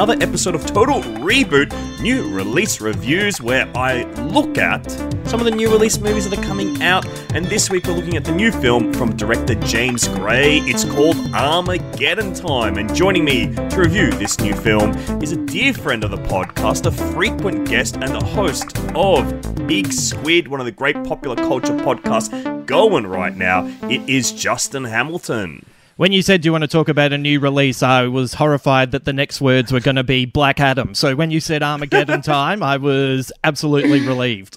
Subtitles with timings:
[0.00, 4.90] another episode of Total Reboot New Release Reviews, where I look at
[5.28, 7.04] some of the new release movies that are coming out.
[7.34, 10.60] And this week we're looking at the new film from director James Gray.
[10.60, 12.78] It's called Armageddon Time.
[12.78, 16.86] And joining me to review this new film is a dear friend of the podcast,
[16.86, 21.74] a frequent guest, and the host of Big Squid, one of the great popular culture
[21.74, 23.66] podcasts going right now.
[23.82, 25.66] It is Justin Hamilton.
[26.00, 29.04] When you said you want to talk about a new release, I was horrified that
[29.04, 30.94] the next words were going to be Black Adam.
[30.94, 34.56] So when you said Armageddon time, I was absolutely relieved.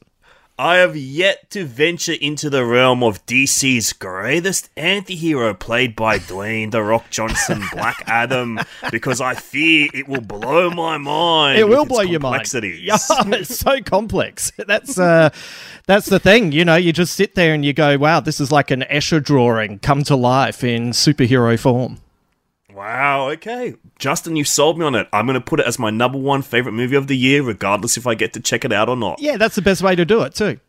[0.58, 6.70] I have yet to venture into the realm of DC's greatest anti-hero played by Dwayne
[6.70, 8.60] The Rock Johnson, Black Adam,
[8.92, 11.58] because I fear it will blow my mind.
[11.58, 12.44] It will blow your mind.
[12.54, 14.52] Yeah, it's so complex.
[14.58, 15.30] That's uh,
[15.88, 16.52] that's the thing.
[16.52, 19.24] You know, you just sit there and you go, "Wow, this is like an Escher
[19.24, 22.03] drawing come to life in superhero form."
[22.74, 23.76] Wow, okay.
[24.00, 25.08] Justin, you sold me on it.
[25.14, 27.98] I'm going to put it as my number one favorite movie of the year, regardless
[27.98, 29.20] if I get to check it out or not.
[29.20, 30.60] Yeah, that's the best way to do it, too.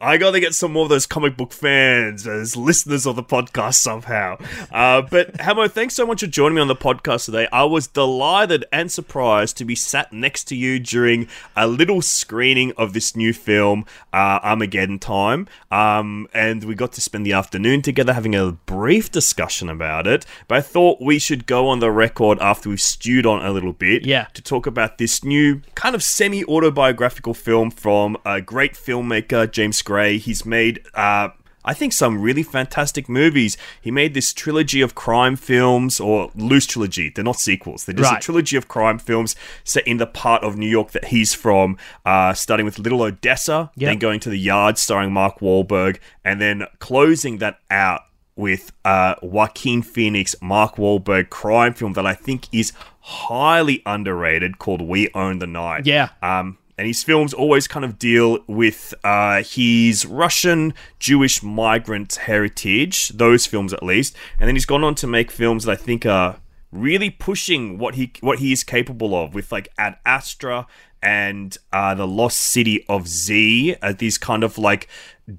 [0.00, 3.22] I got to get some more of those comic book fans as listeners of the
[3.22, 4.36] podcast somehow.
[4.70, 7.48] Uh, but Hamo, thanks so much for joining me on the podcast today.
[7.52, 12.72] I was delighted and surprised to be sat next to you during a little screening
[12.76, 15.48] of this new film, uh, Armageddon Time.
[15.70, 20.26] Um, and we got to spend the afternoon together having a brief discussion about it.
[20.48, 23.72] But I thought we should go on the record after we've stewed on a little
[23.72, 24.26] bit yeah.
[24.34, 29.77] to talk about this new kind of semi autobiographical film from a great filmmaker, James
[29.82, 30.18] Gray.
[30.18, 31.28] He's made, uh,
[31.64, 33.56] I think, some really fantastic movies.
[33.80, 37.10] He made this trilogy of crime films, or loose trilogy.
[37.14, 37.84] They're not sequels.
[37.84, 38.18] They're just Right.
[38.22, 41.76] a trilogy of crime films set in the part of New York that he's from,
[42.06, 43.88] uh, starting with Little Odessa, Yep.
[43.90, 48.02] then going to The Yard, starring Mark Wahlberg, and then closing that out
[48.36, 54.80] with uh, Joaquin Phoenix, Mark Wahlberg crime film that I think is highly underrated called
[54.80, 55.86] We Own the Night.
[55.86, 56.10] Yeah.
[56.22, 63.08] Um, and his films always kind of deal with uh, his Russian Jewish migrant heritage,
[63.08, 64.16] those films at least.
[64.38, 66.38] And then he's gone on to make films that I think are
[66.70, 70.66] really pushing what he what he is capable of with like Ad Astra
[71.02, 74.88] and uh, the Lost City of Z, uh, these kind of like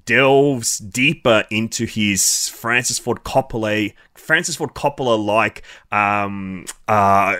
[0.04, 7.36] delves deeper into his Francis Ford Coppola, Francis Ford Coppola like um, uh,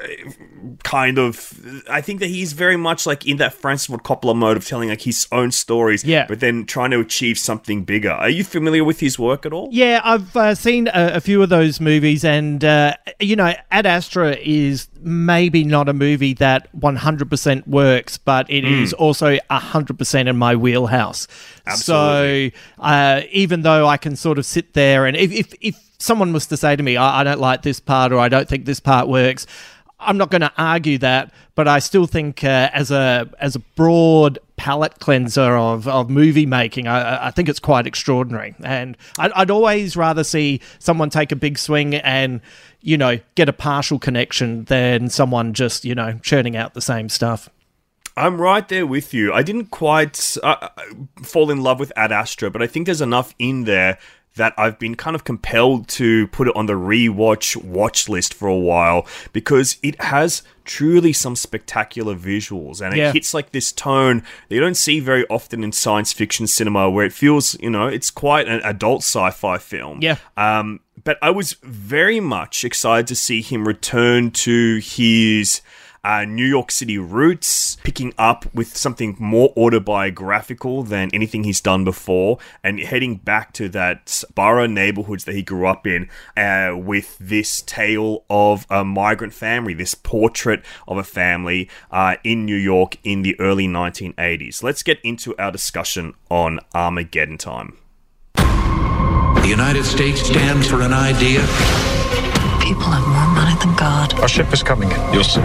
[0.83, 1.53] kind of.
[1.89, 4.89] I think that he's very much like in that Francis Ford Coppola mode of telling
[4.89, 6.27] like his own stories, Yeah.
[6.29, 8.11] but then trying to achieve something bigger.
[8.11, 9.69] Are you familiar with his work at all?
[9.71, 13.87] Yeah, I've uh, seen a, a few of those movies, and uh, you know, Ad
[13.87, 20.37] Astra is maybe not a movie that 100% works, but it is also 100% in
[20.37, 21.27] my wheelhouse.
[21.67, 22.51] Absolutely.
[22.51, 26.33] So uh, even though I can sort of sit there, and if if, if someone
[26.33, 28.65] was to say to me, I, I don't like this part, or I don't think
[28.65, 29.47] this part works.
[30.01, 33.59] I'm not going to argue that, but I still think uh, as a as a
[33.59, 38.55] broad palette cleanser of, of movie making, I, I think it's quite extraordinary.
[38.65, 42.41] And I'd, I'd always rather see someone take a big swing and
[42.81, 47.11] you know get a partial connection than someone just you know churning out the same
[47.11, 47.51] stuff.
[48.17, 49.33] I'm right there with you.
[49.33, 50.69] I didn't quite uh,
[51.23, 53.99] fall in love with Ad Astra, but I think there's enough in there
[54.41, 58.49] that I've been kind of compelled to put it on the rewatch watch list for
[58.49, 63.13] a while because it has truly some spectacular visuals and it Yeah.
[63.13, 67.05] hits like this tone that you don't see very often in science fiction cinema where
[67.05, 69.99] it feels, you know, it's quite an adult sci-fi film.
[70.01, 70.17] Yeah.
[70.39, 75.61] Um, but I was very much excited to see him return to his
[76.05, 81.85] uh, New York City roots, picking up with something more autobiographical than anything he's done
[81.85, 87.17] before, and heading back to that borough neighborhoods that he grew up in uh, with
[87.19, 92.97] this tale of a migrant family, this portrait of a family uh, in New York
[93.05, 94.63] in the early 1980s.
[94.63, 97.77] Let's get into our discussion on Armageddon time.
[98.35, 101.41] The United States stands for an idea
[102.71, 104.15] People have more money than God.
[104.21, 105.13] Our ship is coming in.
[105.13, 105.41] You'll see.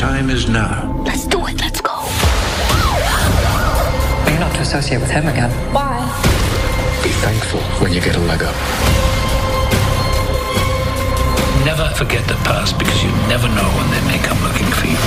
[0.00, 1.02] Whose time is now.
[1.04, 1.60] Let's do it.
[1.60, 1.94] Let's go.
[4.24, 5.50] But you're not to associate with him again.
[5.74, 5.98] Why?
[7.02, 8.54] Be thankful when you get a leg up.
[11.64, 14.98] Never forget the past because you never know when they may come looking for you.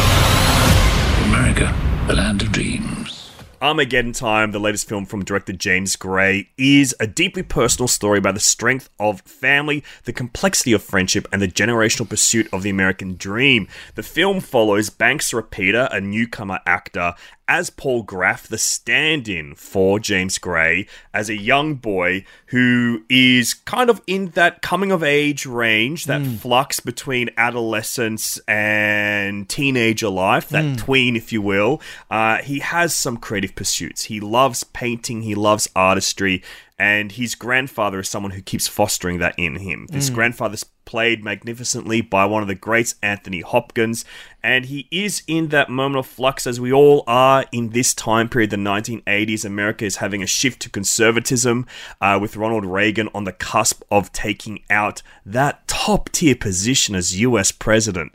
[1.29, 1.73] America,
[2.07, 3.22] the land of dreams.
[3.63, 8.33] Armageddon Time, the latest film from director James Gray, is a deeply personal story about
[8.33, 13.15] the strength of family, the complexity of friendship, and the generational pursuit of the American
[13.15, 13.69] dream.
[13.95, 17.15] The film follows Banks Repeta, a newcomer actor,
[17.47, 23.53] as Paul Graff, the stand in for James Gray, as a young boy who is
[23.53, 26.35] kind of in that coming of age range, that hmm.
[26.35, 30.75] flux between adolescence and teenager life, that hmm.
[30.75, 31.81] tween, if you will.
[32.09, 34.05] Uh, he has some creative pursuits.
[34.05, 36.43] He loves painting, he loves artistry,
[36.79, 39.87] and his grandfather is someone who keeps fostering that in him.
[39.87, 40.15] This hmm.
[40.15, 44.05] grandfather's played magnificently by one of the greats, Anthony Hopkins,
[44.43, 48.27] and he is in that moment of flux as we all are in this time
[48.27, 49.45] period, the 1980s.
[49.45, 51.65] America is having a shift to conservatism
[52.01, 57.19] uh, with Ronald Reagan on the cusp of taking out that top tier position as
[57.21, 58.13] US president.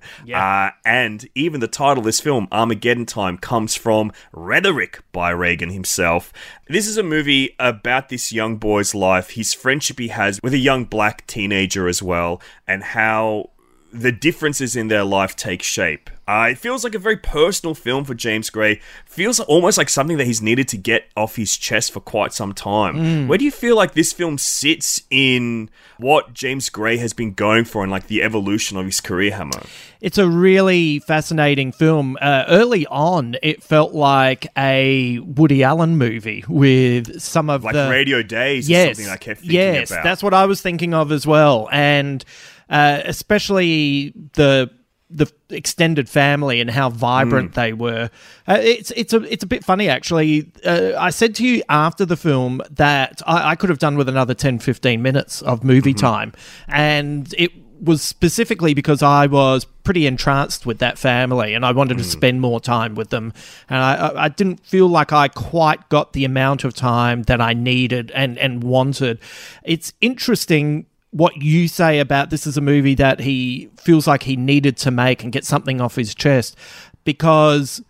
[0.66, 5.70] Uh, and even the title of this film, Armageddon Time, comes from rhetoric by Reagan
[5.70, 6.32] himself.
[6.69, 10.58] This is a movie about this young boy's life, his friendship he has with a
[10.58, 13.50] young black teenager as well, and how
[13.93, 16.11] the differences in their life take shape.
[16.26, 18.82] Uh, it feels like a very personal film for James Gray.
[19.06, 22.52] Feels almost like something that he's needed to get off his chest for quite some
[22.52, 23.29] time.
[23.29, 27.64] Where do you feel like this film sits in what James Gray has been going
[27.64, 29.62] for and like the evolution of his career, Hammer?
[30.02, 32.19] It's a really fascinating film.
[32.20, 37.88] Uh, early on, it felt like a Woody Allen movie with some of Like the
[37.88, 40.05] Radio Days yes, is something I kept thinking yes, about.
[40.05, 42.23] that's what I was thinking of as well, and
[42.70, 44.70] uh, especially the
[45.10, 48.10] the extended family and how vibrant they were.
[48.46, 50.52] Uh, it's it's a it's a bit funny actually.
[50.66, 54.08] Uh, I said to you after the film that I, I could have done with
[54.10, 56.06] another 10, 15 minutes of movie Mm-hmm.
[56.06, 56.32] time,
[56.68, 61.96] and it was specifically because I was pretty entranced with that family and I wanted
[61.96, 62.00] Mm.
[62.02, 63.32] to spend more time with them.
[63.70, 67.40] And I, I, I didn't feel like I quite got the amount of time that
[67.40, 69.20] I needed and, and wanted.
[69.62, 70.86] It's interesting
[71.18, 74.90] what you say about this is a movie that he feels like he needed to
[74.90, 76.56] make and get something off his chest
[77.04, 77.82] because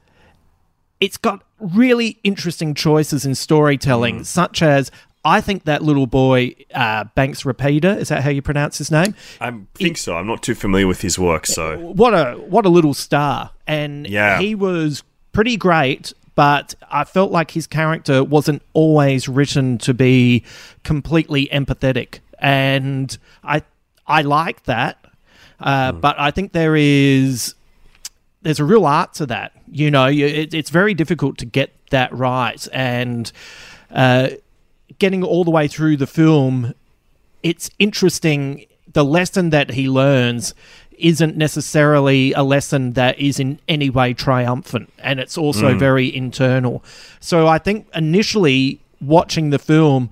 [1.01, 4.91] it's got really interesting choices in storytelling, such as
[5.25, 9.15] I think that little boy, uh, Banks Repeta, is that how you pronounce his name?
[9.41, 10.17] I think so.
[10.17, 14.07] I'm not too familiar with his work, so What a what a little star, and
[14.07, 14.39] Yeah.
[14.41, 15.03] he was
[15.33, 16.13] pretty great.
[16.35, 20.45] But I felt like his character wasn't always written to be
[20.85, 23.63] completely empathetic, and I
[24.07, 24.99] I like that.
[25.61, 27.55] Uh, But I think there is
[28.43, 29.53] there's a real art to that.
[29.71, 33.31] You know, you, it, it's very difficult to get that right, and
[33.91, 34.29] uh,
[34.99, 36.75] getting all the way through the film,
[37.43, 38.65] it's interesting.
[38.93, 40.55] The lesson that he learns
[40.97, 46.83] isn't necessarily a lesson that is in any way triumphant, and it's also very internal.
[47.21, 50.11] So I think initially watching the film.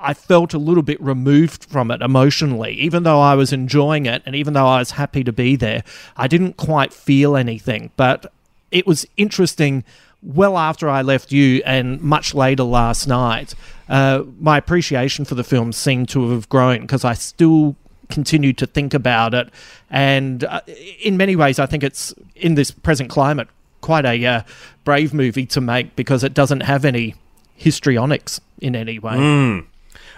[0.00, 2.72] I felt a little bit removed from it emotionally.
[2.74, 5.82] Even though I was enjoying it and even though I was happy to be there,
[6.16, 7.90] I didn't quite feel anything.
[7.96, 8.32] But
[8.70, 9.84] it was interesting
[10.22, 13.54] well after I left you and much later last night.
[13.88, 17.76] Uh, my appreciation for the film seemed to have grown because I still
[18.08, 19.48] continued to think about it.
[19.90, 20.60] And uh,
[21.02, 23.48] in many ways, I think it's in this present climate
[23.80, 24.42] quite a uh,
[24.84, 27.14] brave movie to make because it doesn't have any
[27.54, 29.16] histrionics in any way.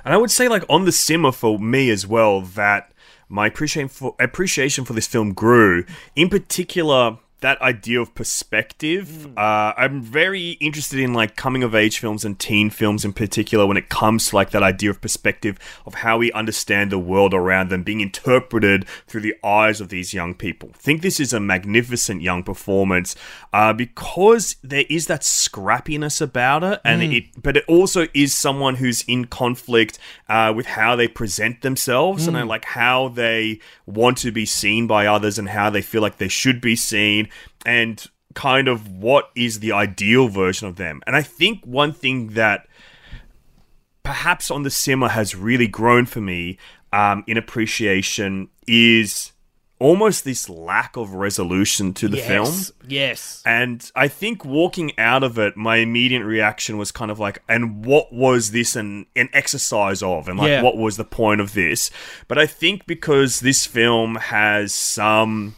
[0.05, 2.93] And I would say, like on the simmer for me as well, that
[3.29, 5.85] my appreciation for appreciation for this film grew.
[6.17, 9.27] In particular, that idea of perspective.
[9.37, 13.67] Uh, I'm very interested in like coming of age films and teen films in particular
[13.67, 17.35] when it comes to like that idea of perspective of how we understand the world
[17.35, 20.71] around them being interpreted through the eyes of these young people.
[20.75, 23.17] think this is a magnificent young performance
[23.53, 28.77] uh, because there is that scrappiness about it, and it but it also is someone
[28.77, 34.19] who's in conflict uh, with how they present themselves and uh, like how they want
[34.19, 37.29] to be seen by others and how they feel like they should be seen
[37.67, 41.03] and kind of what is the ideal version of them.
[41.07, 42.67] And I think one thing that
[44.03, 46.59] perhaps on the simmer has really grown for me
[46.93, 49.33] um, in appreciation is
[49.79, 52.45] almost this lack of resolution to the film.
[52.45, 53.43] yes, yes.
[53.47, 57.85] And I think walking out of it, my immediate reaction was kind of like, and
[57.87, 60.29] what was this an, an exercise of?
[60.29, 60.63] And like, Yeah.
[60.63, 61.91] what was the point of this?
[62.29, 65.57] But I think because this film has some.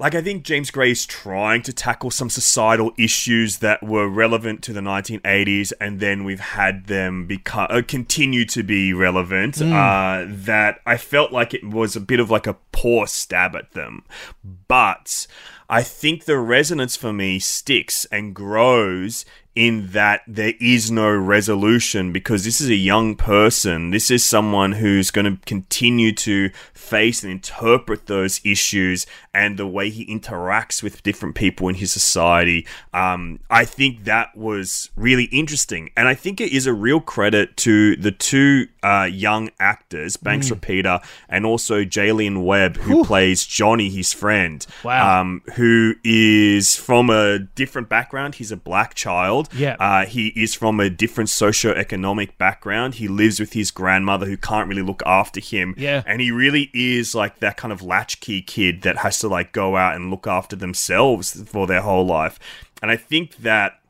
[0.00, 4.62] Like, I think James Gray is trying to tackle some societal issues that were relevant
[4.62, 9.60] to the 1980s, and then we've had them become uh, continue to be relevant.
[9.60, 13.72] Uh, that I felt like it was a bit of like a poor stab at
[13.72, 14.04] them,
[14.42, 15.26] but
[15.68, 19.26] I think the resonance for me sticks and grows
[19.56, 23.90] in that there is no resolution because this is a young person.
[23.90, 29.66] This is someone who's going to continue to face and interpret those issues and the
[29.66, 32.66] way he interacts with different people in his society.
[32.92, 35.90] Um, I think that was really interesting.
[35.96, 40.48] And I think it is a real credit to the two uh, young actors, Banks
[40.48, 40.58] Mm.
[40.60, 44.66] Repeta and also Jaylin Webb, who plays Johnny, his friend.
[44.84, 45.20] Wow.
[45.20, 48.36] Um, who is from a different background.
[48.36, 49.39] He's a black child.
[49.52, 49.76] Yeah.
[49.78, 52.94] Uh, he is from a different socio-economic background.
[52.94, 55.74] He lives with his grandmother who can't really look after him.
[55.76, 56.02] Yeah.
[56.06, 59.76] And he really is like that kind of latchkey kid that has to like go
[59.76, 62.38] out and look after themselves for their whole life.
[62.82, 63.80] And I think that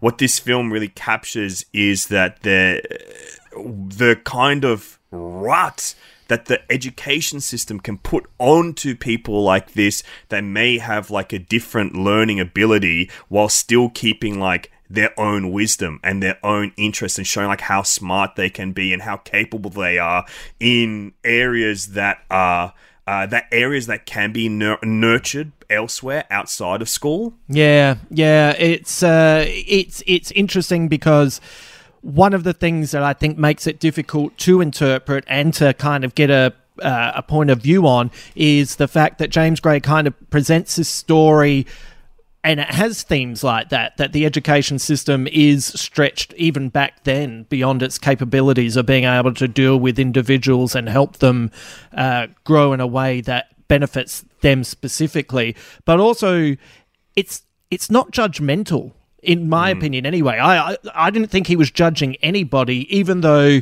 [0.00, 2.82] what this film really captures is that the
[3.52, 5.94] the kind of rut
[6.28, 11.38] that the education system can put onto people like this that may have like a
[11.38, 17.26] different learning ability while still keeping like their own wisdom and their own interest and
[17.26, 20.24] showing like how smart they can be and how capable they are
[20.58, 22.72] in areas that are
[23.06, 27.32] uh, that areas that can be nur- nurtured elsewhere outside of school.
[27.48, 31.40] Yeah, yeah, it's uh, it's it's interesting because
[32.02, 36.04] one of the things that I think makes it difficult to interpret and to kind
[36.04, 36.52] of get a
[36.82, 40.76] uh, a point of view on is the fact that James Gray kind of presents
[40.76, 41.66] this story
[42.44, 47.44] and it has themes like that that the education system is stretched even back then
[47.44, 51.50] beyond its capabilities of being able to deal with individuals and help them
[51.92, 55.54] uh, grow in a way that benefits them specifically.
[55.84, 56.56] But also
[57.16, 58.92] it's it's not judgmental
[59.22, 60.38] in my opinion anyway.
[60.38, 63.60] I, I i didn't think he was judging anybody even though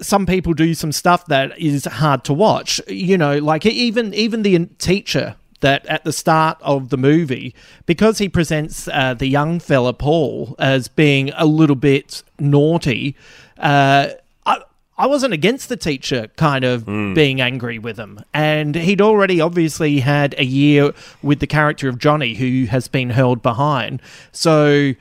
[0.00, 2.80] some people do some stuff that is hard to watch.
[2.88, 7.54] You know, like even even the teacher that at the start of the movie,
[7.86, 13.14] because he presents uh, the young fella Paul as being a little bit naughty.
[13.58, 14.08] Uh,
[14.46, 14.62] I,
[14.98, 18.20] I wasn't against the teacher kind of being angry with him.
[18.34, 23.10] And he'd already obviously had a year with the character of Johnny, who has been
[23.10, 24.02] held behind.
[24.32, 24.94] So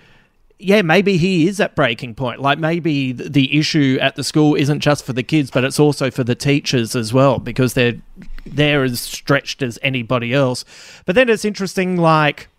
[0.61, 2.41] yeah, maybe he is at breaking point.
[2.41, 6.11] Like maybe the issue at the school isn't just for the kids, but it's also
[6.11, 7.95] for the teachers as well because they're
[8.45, 10.65] they're as stretched as anybody else.
[11.05, 12.49] But then it's interesting, like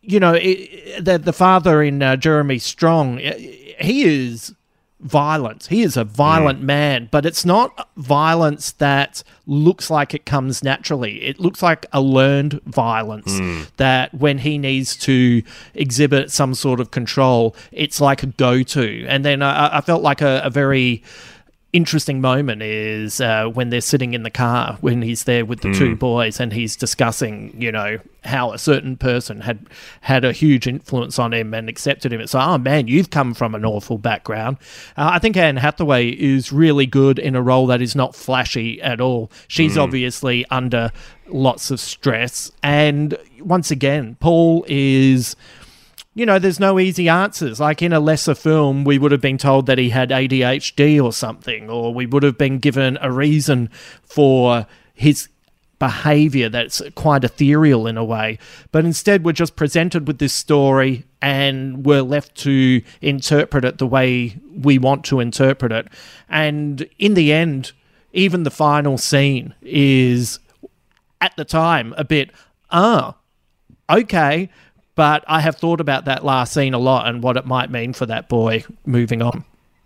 [0.00, 4.54] you know, it, the the father in uh, Jeremy Strong, he is
[5.02, 5.66] violent.
[5.66, 6.64] He is a violent mm.
[6.64, 11.22] man, but it's not violence that looks like it comes naturally.
[11.22, 13.66] It looks like a learned violence mm.
[13.76, 15.42] that when he needs to
[15.74, 19.06] exhibit some sort of control, it's like a go to.
[19.06, 21.02] And then I, I felt like a, a very
[21.72, 25.72] interesting moment is uh, when they're sitting in the car when he's there with the
[25.72, 29.66] two boys and he's discussing you know how a certain person had
[30.02, 32.20] had a huge influence on him and accepted him.
[32.20, 34.58] It's like oh man you've come from an awful background.
[34.98, 38.80] Uh, i think anne hathaway is really good in a role that is not flashy
[38.82, 39.30] at all.
[39.48, 40.92] She's obviously under
[41.28, 42.52] lots of stress.
[42.62, 45.36] And once again paul is
[46.14, 47.58] you know, there's no easy answers.
[47.58, 51.12] Like in a lesser film, we would have been told that he had ADHD or
[51.12, 53.70] something, or we would have been given a reason
[54.02, 55.28] for his
[55.78, 58.38] behavior that's quite ethereal in a way.
[58.70, 63.86] But instead, we're just presented with this story and we're left to interpret it the
[63.86, 65.88] way we want to interpret it.
[66.28, 67.72] And in the end,
[68.12, 70.38] even the final scene is
[71.20, 72.30] at the time a bit,
[72.70, 73.16] ah,
[73.90, 74.50] okay.
[74.94, 77.92] But I have thought about that last scene a lot and what it might mean
[77.92, 79.44] for that boy moving on.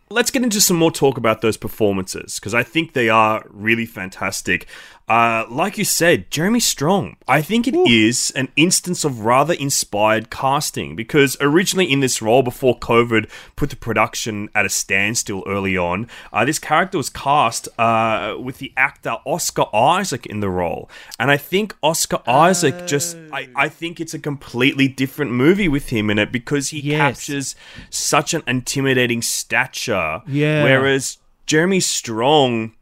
[0.09, 3.87] Let's get into some more talk about those performances because I think they are really
[3.87, 4.67] fantastic.
[5.09, 7.17] Uh, like you said, Jeremy Strong.
[7.29, 12.43] I think it is an instance of rather inspired casting because originally in this role,
[12.43, 17.69] before COVID put the production at a standstill early on, uh, this character was cast
[17.79, 23.17] uh, with the actor Oscar Isaac in the role, and I think Oscar Isaac just.
[23.33, 26.99] I, I think it's a completely different movie with him in it because he Yes.
[26.99, 27.57] captures
[27.91, 30.23] such an intimidating stature.
[30.27, 30.65] Yeah.
[30.65, 32.73] Whereas Jeremy Strong,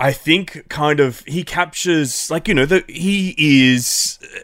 [0.00, 4.18] I think, kind of he captures like you know that he is.
[4.22, 4.38] Uh,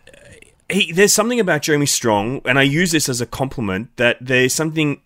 [0.68, 4.52] he, there's something about Jeremy Strong, and I use this as a compliment that there's
[4.52, 5.00] something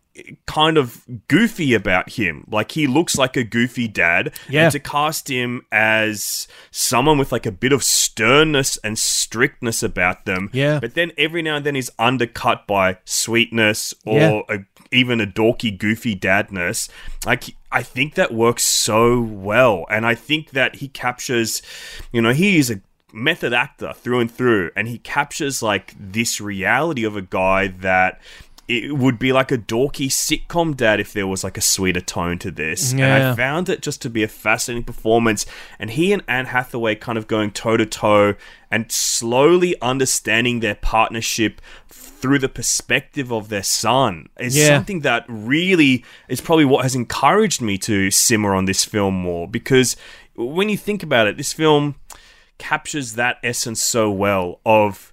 [0.47, 2.45] kind of goofy about him.
[2.51, 4.33] Like he looks like a goofy dad.
[4.49, 4.65] Yeah.
[4.65, 10.25] And to cast him as someone with like a bit of sternness and strictness about
[10.25, 10.51] them.
[10.53, 10.81] Yeah.
[10.81, 14.41] But then every now and then he's undercut by sweetness or Yeah.
[14.49, 14.59] a,
[14.93, 16.89] even a dorky, goofy dadness.
[17.25, 21.63] Like I think that works so well, and I think that he captures,
[22.11, 22.81] you know, he is a
[23.13, 28.21] method actor through and through, and he captures like this reality of a guy that
[28.71, 32.39] it would be like a dorky sitcom dad if there was like a sweeter tone
[32.39, 32.93] to this.
[32.93, 35.45] And I found it just to be a fascinating performance.
[35.79, 38.35] And he and Anne Hathaway kind of going toe to toe
[38.71, 44.69] and slowly understanding their partnership through the perspective of their son is Yeah.
[44.77, 49.49] something that really is probably what has encouraged me to simmer on this film more
[49.49, 49.97] because
[50.37, 51.95] when you think about it, this film
[52.59, 55.10] captures that essence so well of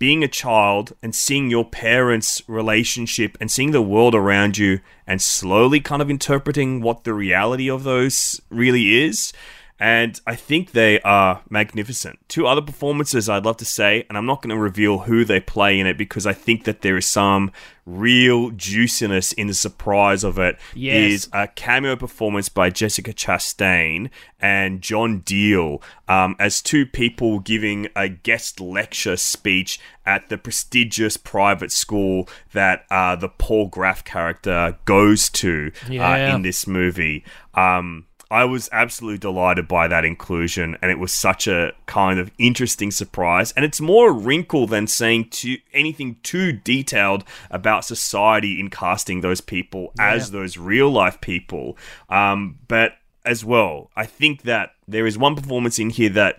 [0.00, 5.20] being a child and seeing your parents' relationship and seeing the world around you and
[5.20, 9.32] slowly kind of interpreting what the reality of those really is.
[9.80, 12.18] And I think they are magnificent.
[12.28, 15.40] Two other performances I'd love to say, and I'm not going to reveal who they
[15.40, 17.50] play in it because I think that there is some
[17.86, 20.58] real juiciness in the surprise of it.
[20.74, 21.10] Yes.
[21.10, 27.88] Is a cameo performance by Jessica Chastain and John Diehl um, as two people giving
[27.96, 34.78] a guest lecture speech at the prestigious private school that uh, the Paul Graff character
[34.84, 37.24] goes to uh, in this movie.
[37.54, 42.30] Um, I was absolutely delighted by that inclusion, and it was such a kind of
[42.38, 43.52] interesting surprise.
[43.52, 49.20] And it's more a wrinkle than saying too, anything too detailed about society in casting
[49.20, 51.76] those people as those real life people.
[52.08, 52.92] Um, but
[53.24, 56.36] as well, I think that there is one performance in here that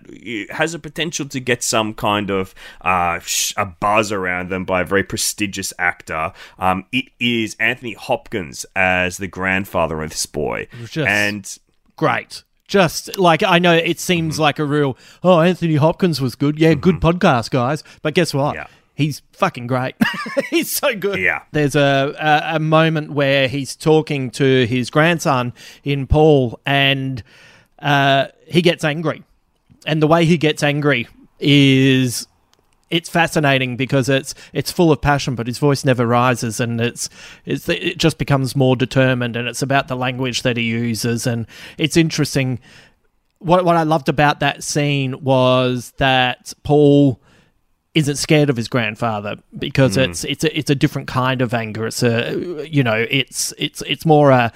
[0.50, 4.80] has a potential to get some kind of uh, sh- a buzz around them by
[4.80, 6.32] a very prestigious actor.
[6.58, 11.58] Um, it is Anthony Hopkins as the grandfather of this boy, Just- and
[11.96, 12.42] Great.
[12.68, 14.42] Just like I know it seems Mm-hmm.
[14.42, 16.58] like a real, oh, Anthony Hopkins was good.
[16.58, 17.84] Yeah, good podcast, guys.
[18.02, 18.54] But guess what?
[18.54, 18.66] Yeah.
[18.94, 19.94] He's fucking great.
[20.50, 21.18] he's so good.
[21.18, 21.42] Yeah.
[21.52, 27.22] There's a, a a moment where he's talking to his grandson in Paul, and
[27.78, 29.22] uh, he gets angry,
[29.86, 31.08] and the way he gets angry
[31.40, 32.26] is
[32.92, 37.08] it's fascinating because it's it's full of passion, but his voice never rises, and it's
[37.46, 41.46] it's it just becomes more determined, and it's about the language that he uses, and
[41.78, 42.60] it's interesting.
[43.38, 47.20] What what I loved about that scene was that Paul
[47.94, 50.02] isn't scared of his grandfather because hmm.
[50.02, 51.86] it's it's a, it's a different kind of anger.
[51.86, 54.52] It's a you know it's it's it's more a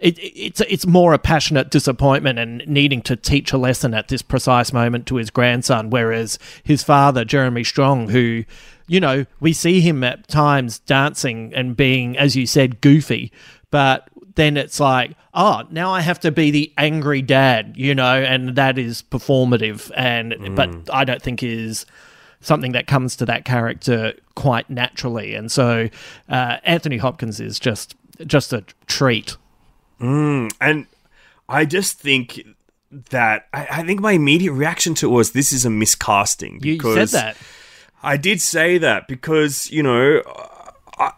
[0.00, 4.22] it, it's it's more a passionate disappointment and needing to teach a lesson at this
[4.22, 8.44] precise moment to his grandson, whereas his father Jeremy Strong, who
[8.86, 13.32] you know we see him at times dancing and being, as you said, goofy,
[13.70, 18.22] but then it's like, oh, now I have to be the angry dad, you know,
[18.22, 21.86] and that is performative, and but I don't think is
[22.40, 25.88] something that comes to that character quite naturally, and so
[26.28, 29.36] uh, Anthony Hopkins is just just a treat.
[30.00, 30.86] Mm, and
[31.48, 32.44] I just think
[33.10, 36.64] that I, I think my immediate reaction to it was this is a miscasting.
[36.64, 37.36] You said that.
[38.02, 40.22] I did say that because you know.
[40.98, 41.12] I,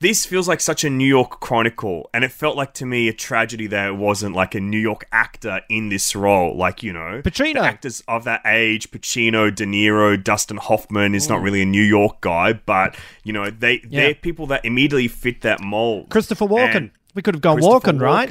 [0.00, 3.12] this feels like such a New York chronicle, and it felt like to me a
[3.12, 6.56] tragedy that it wasn't like a New York actor in this role.
[6.56, 7.60] Like, you know, Pacino.
[7.60, 12.20] actors of that age, Pacino, De Niro, Dustin Hoffman is not really a New York
[12.20, 16.08] guy, but you know, they they're people that immediately fit that mold.
[16.10, 16.76] Christopher Walken.
[16.76, 18.30] And- we could have gone walking, right?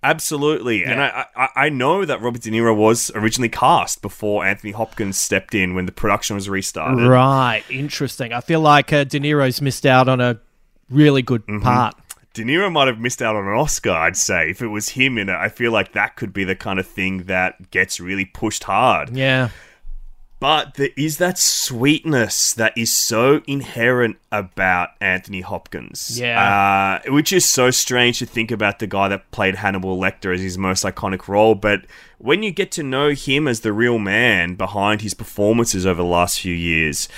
[0.00, 4.70] Absolutely, and I, I I know that Robert De Niro was originally cast before Anthony
[4.70, 7.04] Hopkins stepped in when the production was restarted.
[7.04, 8.32] Right, interesting.
[8.32, 10.38] I feel like uh, De Niro's missed out on a
[10.88, 11.64] really good Mm-hmm.
[11.64, 11.96] part.
[12.32, 14.50] De Niro might have missed out on an Oscar, I'd say.
[14.50, 16.86] If it was him in it, I feel like that could be the kind of
[16.86, 19.10] thing that gets really pushed hard.
[19.16, 19.48] Yeah,
[20.40, 26.18] But there is that sweetness that is so inherent about Anthony Hopkins.
[26.18, 27.00] Yeah.
[27.06, 30.40] Uh, which is so strange to think about the guy that played Hannibal Lecter as
[30.40, 31.56] his most iconic role.
[31.56, 31.86] But
[32.18, 36.08] when you get to know him as the real man behind his performances over the
[36.08, 37.08] last few years,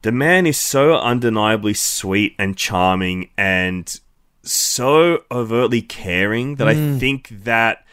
[0.00, 4.00] the man is so undeniably sweet and charming and
[4.42, 7.83] so overtly caring that I think that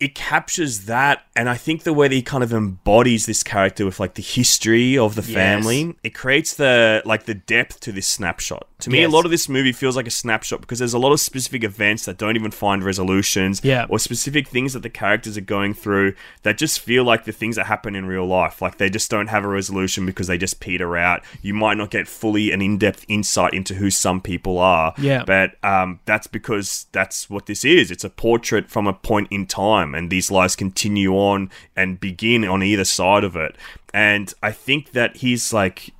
[0.00, 3.84] it captures that and i think the way that he kind of embodies this character
[3.84, 8.06] with like the history of the family it creates the like the depth to this
[8.06, 9.08] snapshot to me Yes.
[9.12, 11.64] a lot of this movie feels like a snapshot because there's a lot of specific
[11.64, 13.86] events that don't even find resolutions Yeah.
[13.88, 17.56] or specific things that the characters are going through that just feel like the things
[17.56, 20.60] that happen in real life like they just don't have a resolution because they just
[20.60, 24.92] peter out you might not get fully an in-depth insight into who some people are
[24.98, 25.24] Yeah.
[25.24, 27.90] but um, that's because that's what this is.
[27.90, 32.44] It's a portrait from a point in time, and these lives continue on and begin
[32.44, 33.56] on either side of it.
[33.94, 35.94] And I think that he's like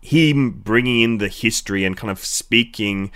[0.00, 3.10] him bringing in the history and kind of speaking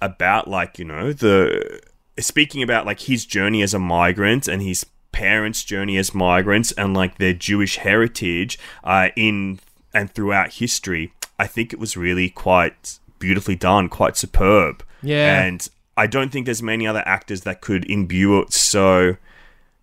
[0.00, 1.80] about like you know the
[2.20, 6.94] speaking about like his journey as a migrant and his parents' journey as migrants and
[6.94, 9.58] like their Jewish heritage uh, in
[9.92, 11.12] and throughout history.
[11.38, 14.84] I think it was really quite beautifully done, quite superb.
[15.02, 15.42] Yeah.
[15.42, 19.16] And I don't think there's many other actors that could imbue it so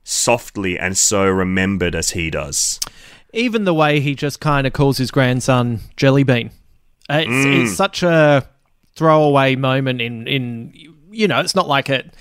[0.05, 2.79] softly and so remembered as he does.
[3.33, 6.51] Even the way he just kind of calls his grandson Jelly Bean.
[7.09, 7.63] Uh, It's, Mm.
[7.63, 8.47] it's such a
[8.95, 10.71] throwaway moment in, in,
[11.11, 12.13] you know, it's not like it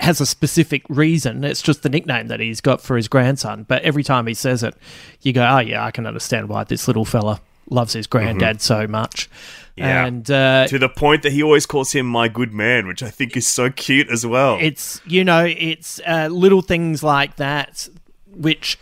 [0.00, 1.44] has a specific reason.
[1.44, 3.64] It's just the nickname that he's got for his grandson.
[3.68, 4.74] But every time he says it,
[5.20, 8.86] you go, oh, yeah, I can understand why this little fella loves his granddad so
[8.88, 9.28] much.
[9.80, 10.06] Yeah.
[10.06, 13.10] And uh, To the point that he always calls him my good man, which I
[13.10, 14.58] think is so cute as well.
[14.60, 17.88] it's you know it's uh, little things like that
[18.26, 18.78] which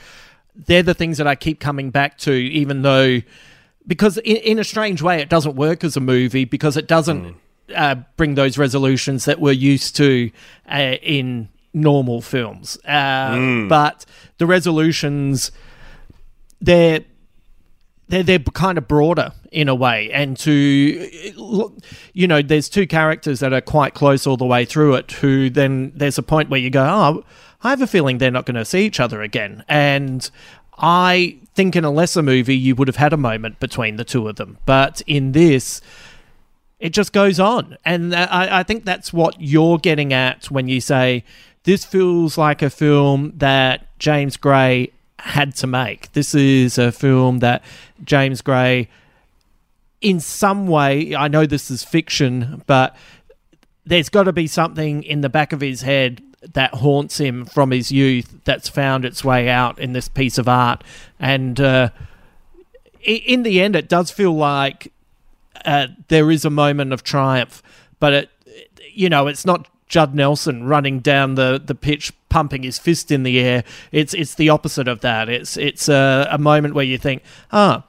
[0.66, 3.20] they're the things that i keep coming back to even though
[3.87, 7.37] because in, in a strange way it doesn't work as a movie because it doesn't
[7.74, 10.30] uh, bring those resolutions that we're used to
[10.70, 14.04] uh, in normal films uh, but
[14.38, 15.52] the resolutions
[16.61, 17.04] they're
[18.09, 21.71] they're they're kind of broader in a way, and to
[22.12, 25.12] you know, there's two characters that are quite close all the way through it.
[25.12, 27.25] Who then there's a point where you go, oh,
[27.62, 30.29] I have a feeling they're not going to see each other again, and
[30.79, 34.29] I think in a lesser movie you would have had a moment between the two
[34.29, 35.81] of them, but in this.
[36.81, 37.77] It just goes on.
[37.85, 41.25] And I, I think that's what you're getting at when you say
[41.64, 46.12] this feels like a film that James Gray had to make.
[46.12, 47.62] This is a film that
[48.04, 48.88] James Gray,
[50.00, 52.96] in some way, I know this is fiction, but
[53.85, 57.70] there's got to be something in the back of his head that haunts him from
[57.70, 60.85] his youth that's found its way out in this piece of art.
[61.18, 61.90] And uh,
[63.02, 64.92] in the end, it does feel like
[65.64, 67.62] uh, there is a moment of triumph,
[67.98, 68.31] but it,
[68.92, 73.23] you know, it's not Judd Nelson running down the, the pitch, pumping his fist in
[73.23, 73.64] the air.
[73.93, 75.29] It's it's the opposite of that.
[75.29, 77.85] It's it's a, a moment where you think, ah,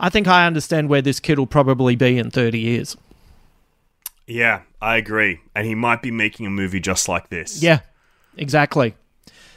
[0.00, 2.96] I think I understand where this kid will probably be in thirty years.
[4.26, 5.40] yeah, I agree.
[5.54, 7.62] And he might be making a movie just like this.
[7.62, 7.80] Yeah,
[8.36, 8.94] exactly.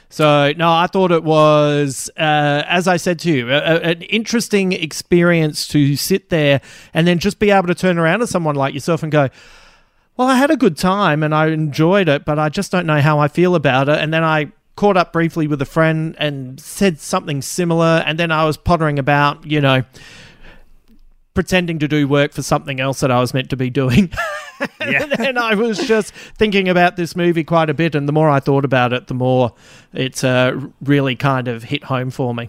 [0.08, 4.02] So no, I thought it was, uh, as I said to you, a, a- an
[4.02, 6.60] interesting experience to sit there
[6.92, 9.28] and then just be able to turn around to someone like yourself and go,
[10.22, 13.00] "Well, I had a good time and I enjoyed it, but I just don't know
[13.00, 16.60] how I feel about it." And then I caught up briefly with a friend and
[16.60, 19.82] said something similar, and then I was pottering about, you know,
[21.34, 24.10] pretending to do work for something else that I was meant to be doing.
[24.80, 25.06] Yeah.
[25.18, 28.38] and I was just thinking about this movie quite a bit, and the more I
[28.38, 29.54] thought about it, the more
[29.92, 32.48] it uh, really kind of hit home for me.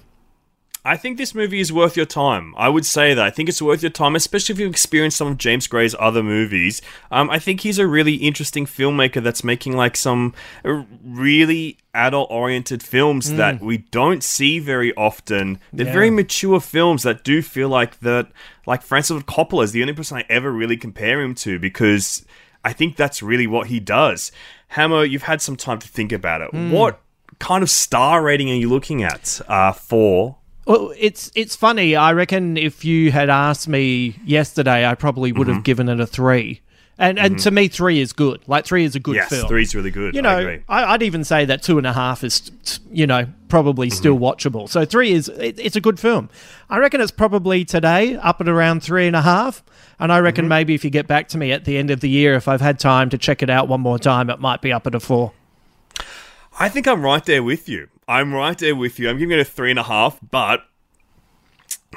[0.86, 2.54] I think this movie is worth your time.
[2.58, 3.24] I would say that.
[3.24, 6.22] I think it's worth your time, especially if you've experienced some of James Gray's other
[6.22, 6.82] movies.
[7.10, 10.34] Um, I think he's a really interesting filmmaker that's making like some
[10.66, 15.60] really adult-oriented films that we don't see very often.
[15.72, 18.30] They're very mature films that do feel like that.
[18.66, 22.26] Like Francis Coppola is the only person I ever really compare him to because
[22.66, 24.34] I think that's really what he does.
[24.70, 26.54] Hammer, you've had some time to think about it.
[26.72, 27.00] What
[27.40, 31.96] kind of star rating are you looking at uh, for Well, it's it's funny.
[31.96, 35.56] I reckon if you had asked me yesterday, I probably would Mm-hmm.
[35.56, 36.62] have given it a three.
[36.98, 38.42] And and to me, three is good.
[38.48, 39.48] Like three is a good Yes, film.
[39.48, 40.14] three's really good.
[40.14, 40.60] You I know, agree.
[40.70, 42.52] I, would even say that two and a half is,
[42.92, 43.96] you know, probably Mm-hmm.
[43.98, 44.70] still watchable.
[44.70, 46.30] So three is it, it's a good film.
[46.70, 49.64] I reckon it's probably today up at around three and a half.
[50.00, 50.24] And I Mm-hmm.
[50.24, 52.48] reckon maybe if you get back to me at the end of the year, if
[52.48, 54.94] I've had time to check it out one more time, it might be up at
[54.96, 55.34] a four.
[56.60, 57.90] I think I'm right there with you.
[58.08, 59.10] I'm right there with you.
[59.10, 60.66] I'm giving it a three and a half, but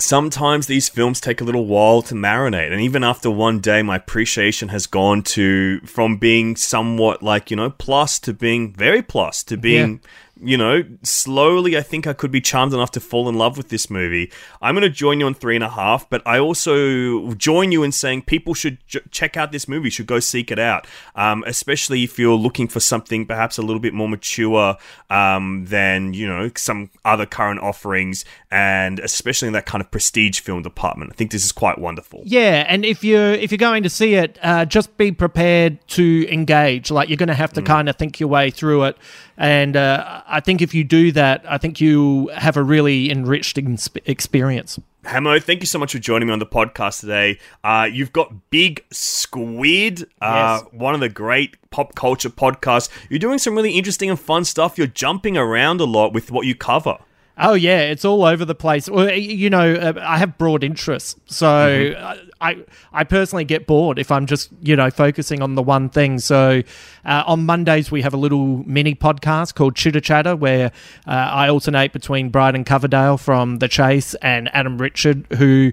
[0.01, 2.73] sometimes these films take a little while to marinate.
[2.73, 7.57] And even after one day, my appreciation has gone to from being somewhat like, you
[7.57, 10.01] know, plus to being very plus to being.
[10.39, 13.71] You know, slowly, I think I could be charmed enough to fall in love with
[13.71, 14.31] this movie.
[14.61, 17.83] I'm going to join you on three and a half, but I also join you
[17.83, 21.43] in saying people should j- check out this movie, should go seek it out, um,
[21.47, 24.77] especially if you're looking for something perhaps a little bit more mature
[25.09, 30.41] um, than you know some other current offerings, and especially in that kind of prestige
[30.41, 31.11] film department.
[31.13, 32.23] I think this is quite wonderful.
[32.25, 36.27] Yeah, and if you're if you're going to see it, uh, just be prepared to
[36.31, 36.91] engage.
[36.91, 38.97] Like you're going to have to kind of think your way through it,
[39.37, 43.59] and uh, I think if you do that, I think you have a really enriched
[43.59, 44.79] ins- experience.
[45.05, 47.39] Hamo, thank you so much for joining me on the podcast today.
[47.63, 50.73] Uh, you've got Big Squid, uh, Yes.
[50.73, 52.89] one of the great pop culture podcasts.
[53.09, 54.77] You're doing some really interesting and fun stuff.
[54.79, 56.99] You're jumping around a lot with what you cover.
[57.39, 58.89] Oh yeah, it's all over the place.
[58.89, 63.99] Well, you know, uh, I have broad interests, so uh, I I personally get bored
[63.99, 66.19] if I'm just you know focusing on the one thing.
[66.19, 66.63] So
[67.05, 70.73] uh, on Mondays we have a little mini podcast called Chitter Chatter where
[71.07, 75.73] uh, I alternate between Brydon Coverdale from The Chase and Adam Richard who.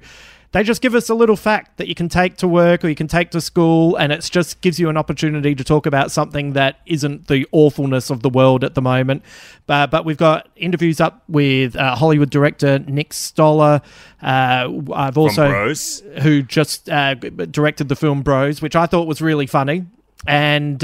[0.53, 2.95] They just give us a little fact that you can take to work or you
[2.95, 6.53] can take to school, and it just gives you an opportunity to talk about something
[6.53, 9.23] that isn't the awfulness of the world at the moment.
[9.65, 13.81] But, but we've got interviews up with uh, Hollywood director Nick Stoller.
[14.21, 16.03] Uh, I've also Bros.
[16.21, 19.87] who just uh, directed the film Bros, which I thought was really funny.
[20.27, 20.83] And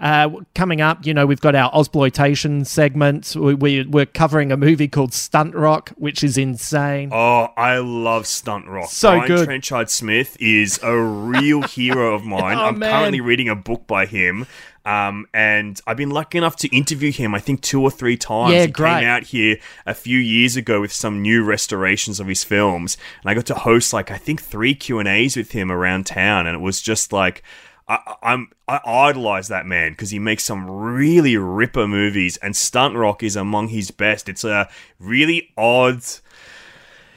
[0.00, 3.36] uh, coming up, you know, we've got our Ozploitation segment.
[3.36, 7.10] We, we, we're covering a movie called Stunt Rock, which is insane.
[7.12, 8.88] Oh, I love Stunt Rock.
[8.88, 9.44] So Brian good.
[9.44, 12.56] Trenchard Smith is a real hero of mine.
[12.56, 12.90] Oh, I'm man.
[12.90, 14.46] currently reading a book by him.
[14.86, 18.54] Um, and I've been lucky enough to interview him, I think, two or three times.
[18.54, 19.00] Yeah, he great.
[19.00, 23.30] came out here a few years ago with some new restorations of his films, and
[23.30, 26.46] I got to host like I think three Q and A's with him around town,
[26.46, 27.42] and it was just like
[27.90, 32.94] I, I'm I idolize that man because he makes some really ripper movies, and Stunt
[32.94, 34.28] Rock is among his best.
[34.28, 34.68] It's a
[35.00, 36.02] really odd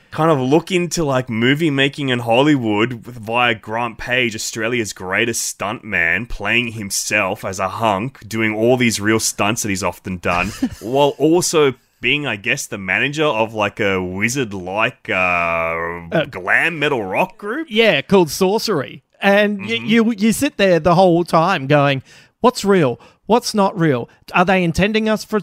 [0.10, 5.58] kind of look into like movie making in Hollywood with, via Grant Page, Australia's greatest
[5.58, 10.48] stuntman, playing himself as a hunk, doing all these real stunts that he's often done,
[10.82, 17.04] while also being, I guess, the manager of like a wizard like uh, glam metal
[17.04, 17.68] rock group.
[17.70, 19.04] Yeah, called Sorcery.
[19.24, 22.04] And y- you you sit there the whole time going,
[22.42, 23.00] "What's real?
[23.26, 24.10] What's not real?
[24.34, 25.40] Are they intending us for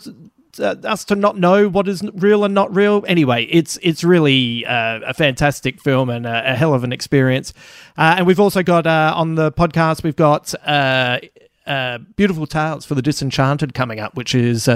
[0.58, 4.66] uh, us to not know what is real and not real?" Anyway, it's it's really
[4.66, 7.54] uh, a fantastic film and a, a hell of an experience.
[7.96, 11.18] Uh, and we've also got uh, on the podcast we've got uh,
[11.66, 14.68] uh, beautiful tales for the disenchanted coming up, which is.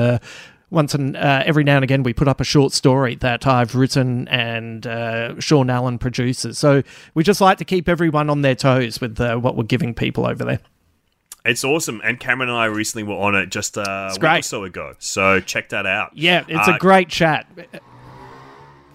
[0.74, 3.46] Uh, once and uh, every now and again, we put up a short story that
[3.46, 6.58] I've written and uh, Sean Allen produces.
[6.58, 6.82] So
[7.14, 10.26] we just like to keep everyone on their toes with uh, what we're giving people
[10.26, 10.60] over there.
[11.44, 14.64] It's awesome, and Cameron and I recently were on it just a week or so
[14.64, 14.94] ago.
[14.98, 16.12] So check that out.
[16.14, 17.46] Yeah, it's Uh, a great chat.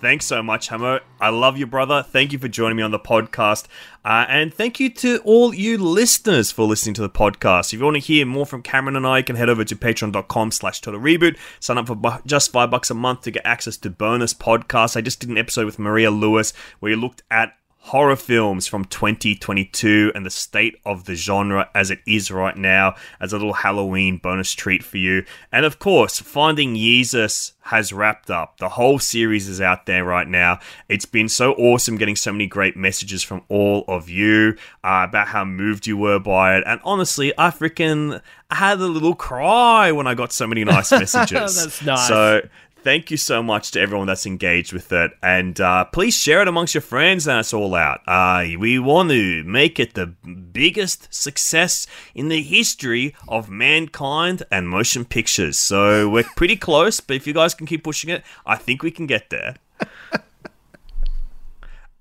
[0.01, 0.99] Thanks so much, Hamo.
[1.19, 2.03] I love you, brother.
[2.03, 3.65] Thank you for joining me on the podcast.
[4.05, 7.73] Uh, and thank you to all you listeners for listening to the podcast.
[7.73, 9.75] If you want to hear more from Cameron and I, you can head over to
[9.75, 11.37] patreon.com slash total reboot.
[11.59, 14.95] Sign up for bu- just five bucks a month to get access to bonus podcasts.
[14.95, 17.58] I just did an episode with Maria Lewis where we looked at
[17.89, 22.93] horror films from 2022 and the state of the genre as it is right now
[23.19, 25.25] as a little Halloween bonus treat for you.
[25.51, 28.57] And of course, Finding Yeezus has wrapped up.
[28.57, 30.59] The whole series is out there right now.
[30.87, 35.29] It's been so awesome getting so many great messages from all of you uh, about
[35.29, 36.63] how moved you were by it.
[36.67, 38.21] And honestly, I freaking
[38.51, 41.63] had a little cry when I got so many nice messages.
[41.63, 42.07] That's nice.
[42.07, 42.41] So
[42.83, 46.47] thank you so much to everyone that's engaged with it and uh, please share it
[46.47, 51.13] amongst your friends and it's all out uh, we want to make it the biggest
[51.13, 57.27] success in the history of mankind and motion pictures so we're pretty close but if
[57.27, 59.55] you guys can keep pushing it i think we can get there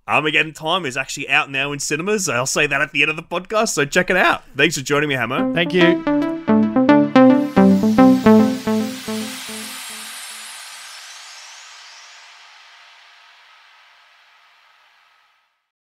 [0.08, 2.30] Armageddon Time is actually out now in cinemas.
[2.30, 4.42] I'll say that at the end of the podcast, so check it out.
[4.56, 5.52] Thanks for joining me, Hammer.
[5.52, 6.37] Thank you.